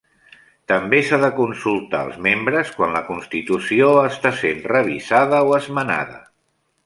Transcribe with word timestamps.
També 0.71 1.01
s'ha 1.09 1.19
de 1.23 1.27
consultar 1.39 1.99
els 2.05 2.15
membres 2.27 2.71
quan 2.79 2.95
la 2.97 3.03
constitució 3.11 3.91
està 4.05 4.31
sent 4.41 4.65
revisada 4.73 5.43
o 5.51 5.57
esmenada. 5.61 6.19